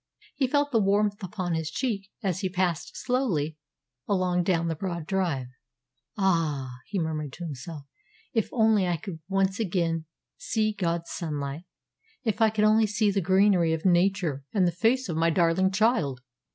He 0.33 0.47
felt 0.47 0.71
the 0.71 0.79
warmth 0.81 1.21
upon 1.21 1.53
his 1.53 1.69
cheek 1.69 2.09
as 2.23 2.39
he 2.39 2.49
passed 2.49 2.97
slowly 2.97 3.55
along 4.07 4.41
down 4.41 4.67
the 4.67 4.73
broad 4.75 5.05
drive. 5.05 5.45
"Ah," 6.17 6.79
he 6.87 6.97
murmured 6.97 7.31
to 7.33 7.43
himself, 7.43 7.85
"if 8.33 8.49
only 8.51 8.87
I 8.87 8.97
could 8.97 9.19
once 9.27 9.59
again 9.59 10.05
see 10.39 10.73
God's 10.73 11.11
sunlight! 11.11 11.65
If 12.23 12.41
I 12.41 12.49
could 12.49 12.65
only 12.65 12.87
see 12.87 13.11
the 13.11 13.21
greenery 13.21 13.73
of 13.73 13.85
nature 13.85 14.43
and 14.51 14.67
the 14.67 14.71
face 14.71 15.07
of 15.07 15.17
my 15.17 15.29
darling 15.29 15.69
child!" 15.69 16.21